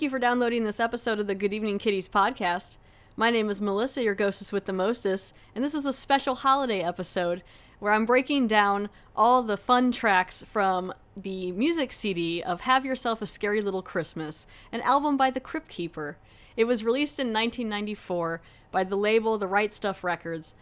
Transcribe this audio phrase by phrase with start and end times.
[0.00, 2.78] Thank you for downloading this episode of the Good Evening Kiddies podcast.
[3.18, 6.80] My name is Melissa, your ghostess with the mostest, and this is a special holiday
[6.80, 7.42] episode
[7.80, 13.20] where I'm breaking down all the fun tracks from the music CD of Have Yourself
[13.20, 16.16] a Scary Little Christmas, an album by The Crypt Keeper.
[16.56, 18.40] It was released in 1994
[18.72, 20.54] by the label The Right Stuff Records.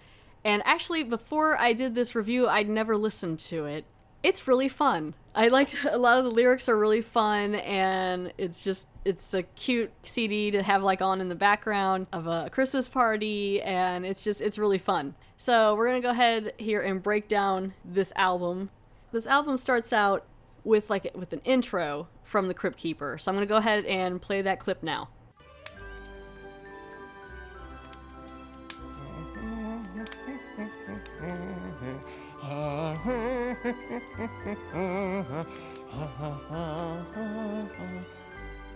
[0.45, 3.85] And actually, before I did this review, I'd never listened to it.
[4.23, 5.15] It's really fun.
[5.35, 9.43] I like a lot of the lyrics are really fun, and it's just it's a
[9.43, 14.25] cute CD to have like on in the background of a Christmas party, and it's
[14.25, 15.15] just it's really fun.
[15.37, 18.71] So we're gonna go ahead here and break down this album.
[19.13, 20.27] This album starts out
[20.65, 23.17] with like with an intro from the Crypt Keeper.
[23.19, 25.09] So I'm gonna go ahead and play that clip now.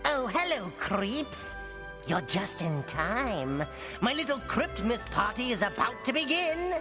[0.05, 1.57] Oh, hello, creeps.
[2.07, 3.65] You're just in time.
[3.99, 6.75] My little Cryptmas party is about to begin.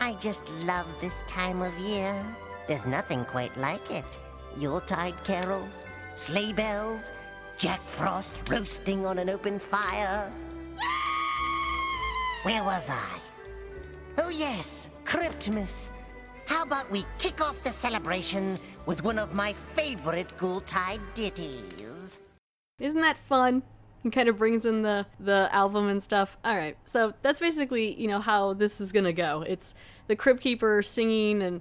[0.00, 2.14] I just love this time of year.
[2.66, 4.18] There's nothing quite like it.
[4.58, 5.82] Yuletide carols,
[6.14, 7.10] sleigh bells,
[7.56, 10.30] Jack Frost roasting on an open fire.
[12.42, 13.18] Where was I?
[14.18, 15.90] Oh, yes, Cryptmas.
[16.48, 22.18] How about we kick off the celebration with one of my favorite Ghoultide ditties?
[22.80, 23.62] Isn't that fun?
[24.02, 26.38] It kind of brings in the the album and stuff.
[26.42, 29.44] All right, so that's basically you know how this is gonna go.
[29.46, 29.74] It's
[30.06, 31.60] the Crypt Keeper singing and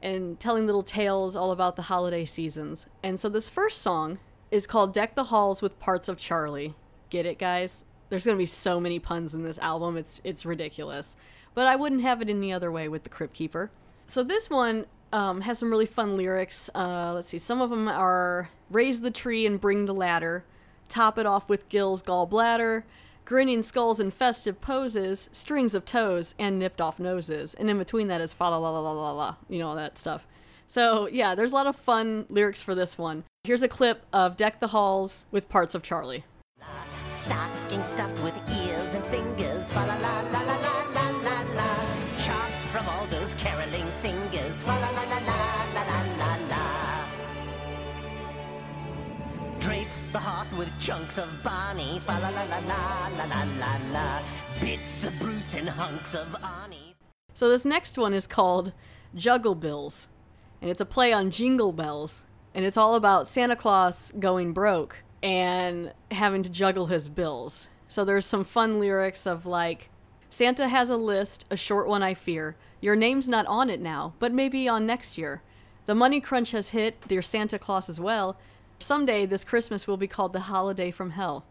[0.00, 2.86] and telling little tales all about the holiday seasons.
[3.02, 4.20] And so this first song
[4.52, 6.76] is called "Deck the Halls with Parts of Charlie."
[7.08, 7.84] Get it, guys?
[8.10, 9.96] There's gonna be so many puns in this album.
[9.96, 11.16] It's it's ridiculous.
[11.52, 13.72] But I wouldn't have it any other way with the Crypt Keeper.
[14.10, 16.68] So this one um, has some really fun lyrics.
[16.74, 20.44] Uh, let's see, some of them are raise the tree and bring the ladder,
[20.88, 22.82] top it off with Gil's gallbladder,
[23.24, 27.54] grinning skulls and festive poses, strings of toes, and nipped off noses.
[27.54, 29.76] And in between that is fa la la la la la la, you know, all
[29.76, 30.26] that stuff.
[30.66, 33.22] So yeah, there's a lot of fun lyrics for this one.
[33.44, 36.24] Here's a clip of Deck the Halls with parts of Charlie.
[37.06, 40.69] Stocking stuffed with ears and fingers, fa la la la la la
[50.80, 54.22] chunks of Barney, fa la la la la la la la la.
[54.62, 56.94] Bits of Bruce and hunks of Arnie.
[57.34, 58.72] So this next one is called
[59.14, 60.08] Juggle Bills,
[60.62, 62.24] and it's a play on Jingle Bells,
[62.54, 67.68] and it's all about Santa Claus going broke and having to juggle his bills.
[67.88, 69.90] So there's some fun lyrics of like,
[70.30, 72.56] Santa has a list, a short one I fear.
[72.80, 75.42] Your name's not on it now, but maybe on next year.
[75.84, 78.38] The money crunch has hit, dear Santa Claus as well.
[78.80, 81.44] Someday this Christmas will be called the holiday from hell.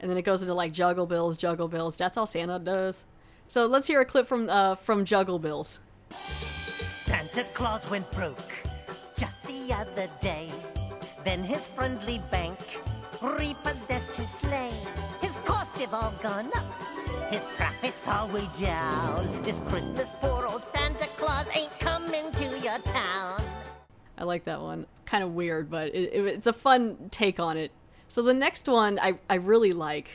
[0.00, 1.96] And then it goes into like juggle bills, juggle bills.
[1.96, 3.06] That's all Santa does.
[3.48, 5.80] So let's hear a clip from uh, from Juggle Bills.
[6.98, 8.52] Santa Claus went broke
[9.16, 10.50] just the other day.
[11.24, 12.58] Then his friendly bank
[13.22, 14.72] repossessed his sleigh.
[15.20, 16.64] His costs have all gone up.
[17.30, 19.42] His profits all way down.
[19.42, 23.40] This Christmas, poor old Santa Claus ain't coming to your town.
[24.18, 24.86] I like that one.
[25.06, 27.70] Kind of weird, but it, it, it's a fun take on it.
[28.08, 30.08] So the next one I, I really like.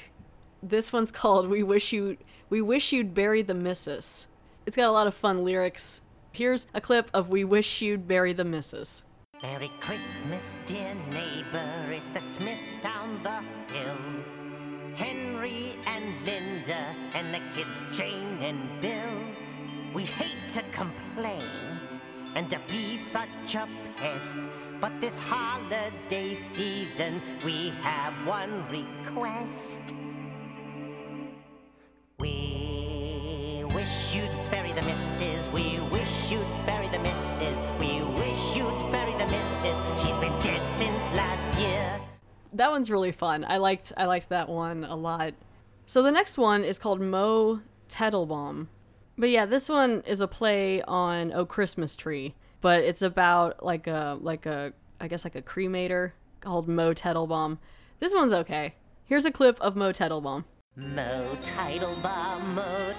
[0.62, 2.18] This one's called "We Wish You
[2.50, 4.28] We Wish You'd Bury the Missus."
[4.66, 6.02] It's got a lot of fun lyrics.
[6.32, 9.04] Here's a clip of "We Wish You'd Bury the Missus."
[9.42, 11.92] Merry Christmas, dear neighbor.
[11.92, 13.42] It's the Smiths down the
[13.74, 13.98] hill.
[14.96, 19.34] Henry and Linda and the kids Jane and Bill.
[19.96, 21.80] We hate to complain
[22.36, 23.68] and to be such a
[23.98, 24.42] pest,
[24.82, 29.80] but this holiday season we have one request.
[32.18, 35.48] We wish you'd bury the missus.
[35.50, 37.58] We wish you'd bury the missus.
[37.80, 40.04] We wish you'd bury the missus.
[40.04, 42.02] She's been dead since last year.
[42.54, 43.46] That one's really fun.
[43.48, 45.36] I liked I liked that one a lot.
[45.86, 48.68] So the next one is called Mo Tettlebaum.
[49.16, 53.88] But yeah, this one is a play on Oh Christmas Tree, but it's about like
[53.88, 57.58] a like a I guess like a cremator called Mo Tettlebaum.
[58.00, 58.76] This one's okay.
[59.04, 60.46] Here's a clip of Mo Tettlebaum.
[60.78, 61.36] Mo
[62.02, 62.94] Bomb, Mo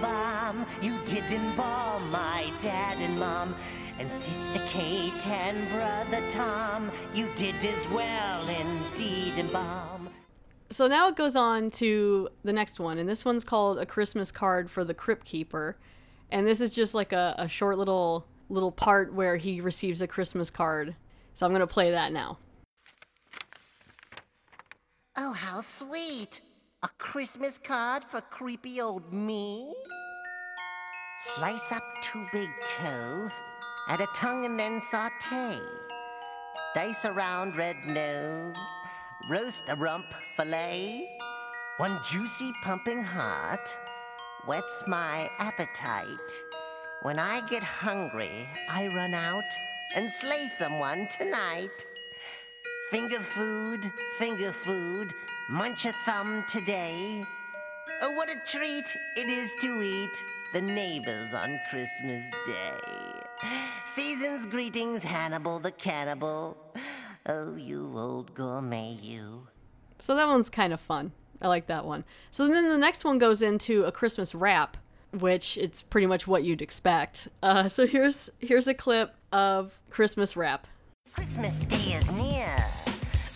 [0.00, 3.56] Bomb, you didn't bomb my dad and mom,
[3.98, 10.10] and Sister Kate and Brother Tom, you did as well indeed and bomb.
[10.70, 14.30] So now it goes on to the next one, and this one's called A Christmas
[14.30, 15.76] Card for the Crypt Keeper.
[16.30, 20.06] And this is just like a, a short little little part where he receives a
[20.06, 20.96] Christmas card.
[21.34, 22.38] So I'm gonna play that now.
[25.16, 26.40] Oh, how sweet!
[26.82, 29.74] A Christmas card for creepy old me?
[31.20, 33.32] Slice up two big toes,
[33.88, 35.58] add a tongue and then saute.
[36.74, 38.56] Dice around red nose,
[39.28, 40.06] roast a rump
[40.36, 41.08] fillet.
[41.78, 43.76] One juicy pumping heart
[44.46, 46.08] whets my appetite.
[47.02, 49.44] When I get hungry, I run out
[49.94, 51.86] and slay someone tonight.
[52.90, 55.14] Finger food, finger food,
[55.48, 57.24] munch a thumb today.
[58.02, 62.80] Oh, what a treat it is to eat the neighbors on Christmas Day.
[63.84, 66.56] Season's greetings, Hannibal the cannibal.
[67.26, 69.46] Oh, you old gourmet, you.
[70.00, 71.12] So that one's kind of fun.
[71.40, 72.04] I like that one.
[72.32, 74.76] So then the next one goes into a Christmas rap,
[75.12, 77.28] which it's pretty much what you'd expect.
[77.42, 80.66] Uh, so here's here's a clip of Christmas rap.
[81.12, 82.56] Christmas Day is near.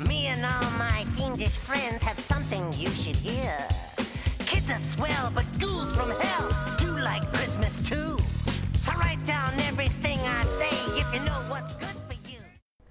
[0.08, 3.68] Me and all my fiendish friends have something you should hear.
[4.40, 8.18] Kids are swell, but ghouls from hell do like Christmas too.
[8.74, 12.38] So write down everything I say if you know what's good for you.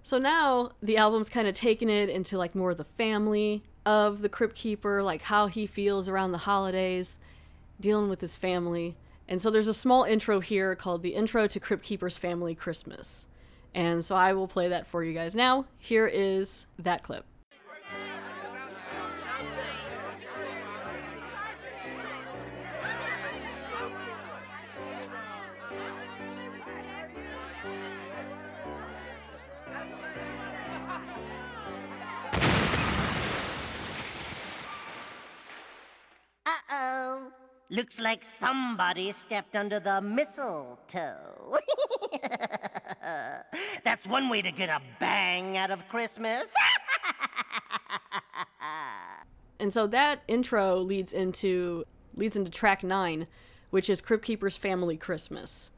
[0.04, 4.22] So now the album's kind of taken it into like more of the family of
[4.22, 7.20] the Crypt Keeper, like how he feels around the holidays,
[7.82, 8.96] dealing with his family.
[9.28, 13.28] And so there's a small intro here called the Intro to Crypt Keeper's Family Christmas.
[13.74, 15.66] And so I will play that for you guys now.
[15.80, 17.26] Here is that clip.
[37.72, 41.58] Looks like somebody stepped under the mistletoe.
[43.84, 46.54] That's one way to get a bang out of Christmas.
[49.62, 51.86] And so that intro leads into
[52.16, 53.28] leads into track 9,
[53.70, 55.70] which is Crypt Keeper's Family Christmas.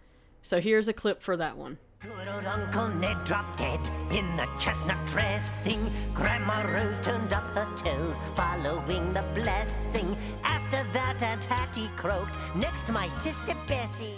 [0.42, 1.80] So here's a clip for that one.
[2.04, 3.80] Good old Uncle Ned dropped dead
[4.12, 5.80] in the chestnut dressing.
[6.14, 10.14] Grandma Rose turned up her toes, following the blessing.
[10.44, 14.18] After that, Aunt Hattie croaked next to my sister Bessie.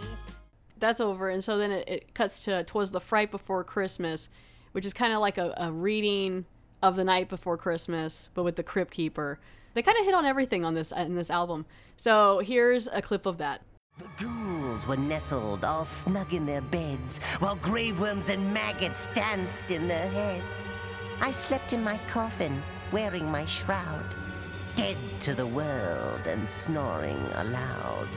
[0.80, 4.30] that's over and so then it, it cuts to twas the fright before christmas
[4.72, 6.46] which is kind of like a, a reading
[6.82, 9.40] of the night before christmas but with the crypt keeper
[9.74, 11.66] they kind of hit on everything on this in this album
[11.98, 13.62] so here's a clip of that
[14.76, 20.10] The were nestled all snug in their beds, while graveworms and maggots danced in their
[20.10, 20.74] heads.
[21.22, 22.62] I slept in my coffin,
[22.92, 24.16] wearing my shroud,
[24.76, 28.08] dead to the world and snoring aloud.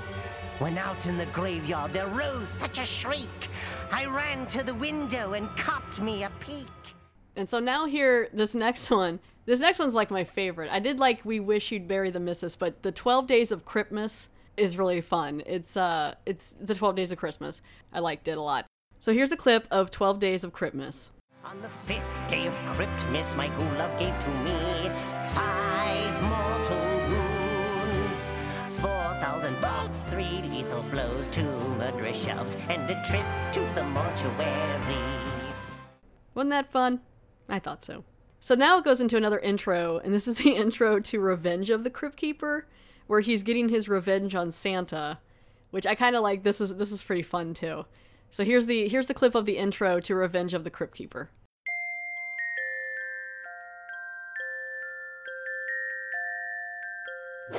[0.59, 3.49] When out in the graveyard there rose such a shriek,
[3.93, 6.67] I ran to the window and copped me a peek.
[7.37, 10.99] and so now here this next one this next one's like my favorite i did
[10.99, 14.29] like we wish you'd bury the missus but the 12 days of christmas
[14.59, 17.63] is really fun it's uh it's the 12 days of christmas
[17.93, 18.67] i liked it a lot
[18.99, 21.11] so here's a clip of 12 days of christmas
[21.45, 24.91] On the fifth day of Christmas, my ghoul love gave to me
[25.33, 26.77] five mortal
[27.09, 28.27] wounds,
[28.83, 31.49] four thousand volts, three lethal blows, two
[31.79, 35.05] murderous shoves, and a trip to the mortuary.
[36.35, 37.01] Wasn't that fun?
[37.49, 38.05] I thought so.
[38.41, 41.83] So now it goes into another intro, and this is the intro to Revenge of
[41.83, 42.67] the Crypt Keeper,
[43.09, 45.19] where he's getting his revenge on Santa,
[45.71, 46.45] which I kind of like.
[46.45, 47.85] This is this is pretty fun too.
[48.31, 51.31] So here's the here's the clip of the intro to Revenge of the Crypt Keeper.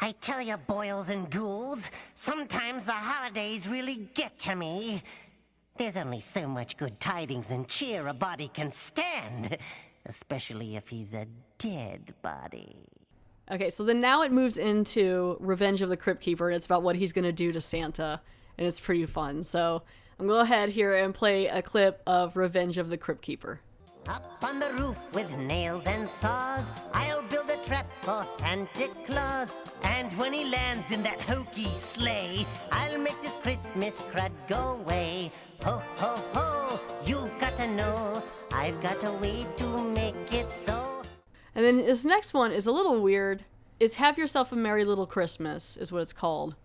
[0.00, 5.02] I tell you, boils and ghouls, sometimes the holidays really get to me.
[5.76, 9.56] There's only so much good tidings and cheer a body can stand,
[10.08, 11.26] especially if he's a
[11.58, 12.86] dead body.
[13.50, 16.82] Okay, so then now it moves into Revenge of the Crypt Keeper, and it's about
[16.82, 18.20] what he's gonna do to Santa,
[18.58, 19.44] and it's pretty fun.
[19.44, 19.82] So
[20.18, 23.60] I'm gonna go ahead here and play a clip of Revenge of the Crypt Keeper.
[24.06, 27.17] Up on the roof with nails and saws, I'll
[27.68, 29.52] trap for Santa Claus.
[29.84, 35.30] And when he lands in that hokey sleigh, I'll make this Christmas crud go away.
[35.64, 38.22] Ho, ho, ho, you got to know,
[38.52, 41.02] I've got a way to make it so.
[41.54, 43.44] And then this next one is a little weird.
[43.78, 46.56] It's Have Yourself a Merry Little Christmas, is what it's called.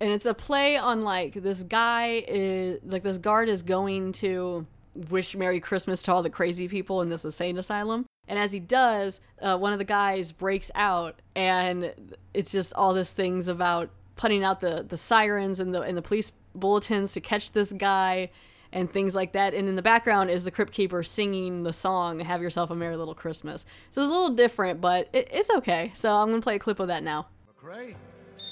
[0.00, 4.66] And it's a play on like this guy is like this guard is going to
[5.10, 8.06] wish Merry Christmas to all the crazy people in this insane asylum.
[8.28, 11.92] And as he does, uh, one of the guys breaks out, and
[12.34, 16.02] it's just all this things about putting out the, the sirens and the and the
[16.02, 18.30] police bulletins to catch this guy,
[18.72, 19.54] and things like that.
[19.54, 22.96] And in the background is the Crypt Keeper singing the song "Have Yourself a Merry
[22.96, 25.92] Little Christmas." So it's a little different, but it, it's okay.
[25.94, 27.26] So I'm gonna play a clip of that now.
[27.62, 27.94] McRae,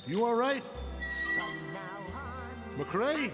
[0.06, 0.62] you all right?
[1.36, 3.30] From now on, McRae?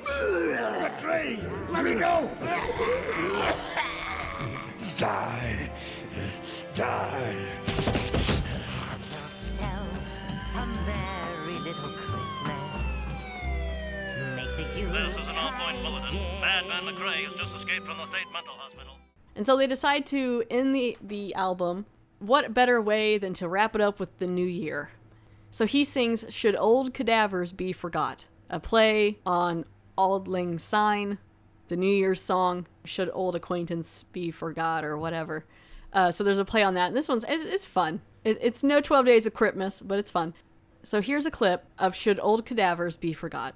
[1.02, 2.30] McRae, let me go!
[4.96, 5.70] Die.
[6.80, 7.36] Die.
[9.12, 10.00] yourself
[10.56, 13.12] a merry little Christmas.
[14.34, 16.16] Make the This is an all Yuletide points bulletin.
[16.16, 16.38] gay.
[16.40, 18.94] Madman McRae has just escaped from the state mental hospital.
[19.36, 21.84] And so they decide to end the the album.
[22.18, 24.88] What better way than to wrap it up with the new year?
[25.50, 29.66] So he sings "Should Old Cadavers Be Forgot," a play on
[29.98, 31.18] Auld Lang Syne,
[31.68, 35.44] the New Year's song "Should Old Acquaintance Be Forgot" or whatever.
[35.92, 38.00] Uh, so there's a play on that, and this one's it's, it's fun.
[38.24, 40.34] It, it's no Twelve Days of Christmas, but it's fun.
[40.82, 43.54] So here's a clip of "Should Old Cadavers Be Forgot."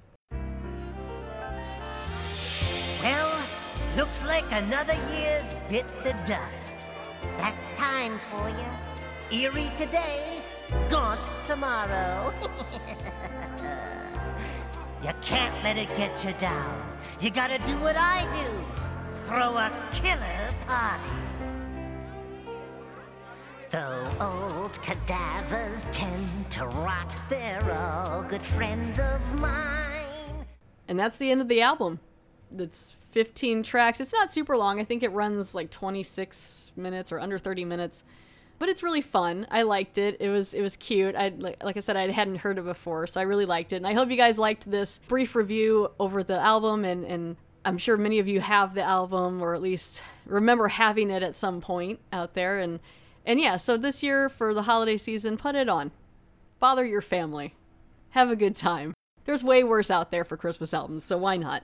[3.02, 3.40] Well,
[3.96, 6.74] looks like another year's bit the dust.
[7.38, 8.66] That's time for you.
[9.30, 10.42] Eerie today,
[10.88, 12.32] gaunt tomorrow.
[15.02, 16.98] you can't let it get you down.
[17.20, 18.74] You gotta do what I do
[19.26, 21.33] throw a killer party.
[23.74, 30.46] Though old cadavers tend to rot, they're all good friends of mine.
[30.86, 31.98] And that's the end of the album.
[32.56, 33.98] It's 15 tracks.
[33.98, 34.78] It's not super long.
[34.78, 38.04] I think it runs like 26 minutes or under 30 minutes.
[38.60, 39.44] But it's really fun.
[39.50, 40.18] I liked it.
[40.20, 41.16] It was it was cute.
[41.16, 43.78] I like, like I said I hadn't heard it before, so I really liked it.
[43.78, 47.78] And I hope you guys liked this brief review over the album and and I'm
[47.78, 51.60] sure many of you have the album or at least remember having it at some
[51.60, 52.78] point out there and
[53.24, 55.92] and yeah, so this year for the holiday season, put it on.
[56.58, 57.54] Bother your family.
[58.10, 58.94] Have a good time.
[59.24, 61.62] There's way worse out there for Christmas albums, so why not?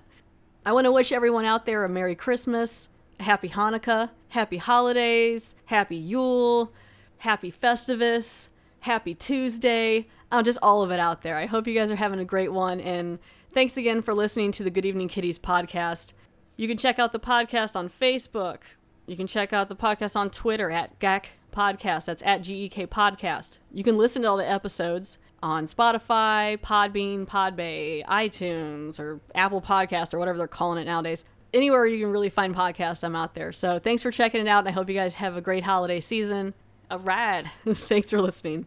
[0.64, 2.88] I want to wish everyone out there a Merry Christmas,
[3.18, 6.72] a Happy Hanukkah, Happy Holidays, Happy Yule,
[7.18, 8.48] Happy Festivus,
[8.80, 10.08] Happy Tuesday.
[10.32, 11.36] Oh, just all of it out there.
[11.36, 12.80] I hope you guys are having a great one.
[12.80, 13.18] And
[13.52, 16.14] thanks again for listening to the Good Evening Kiddies podcast.
[16.56, 18.60] You can check out the podcast on Facebook.
[19.06, 22.06] You can check out the podcast on Twitter at GAK Podcast.
[22.06, 23.58] That's at GEK Podcast.
[23.72, 30.14] You can listen to all the episodes on Spotify, Podbean, Podbay, iTunes, or Apple Podcast,
[30.14, 31.24] or whatever they're calling it nowadays.
[31.52, 33.52] Anywhere you can really find podcasts, I'm out there.
[33.52, 36.00] So thanks for checking it out, and I hope you guys have a great holiday
[36.00, 36.54] season.
[36.90, 37.50] A rad.
[37.64, 38.66] thanks for listening.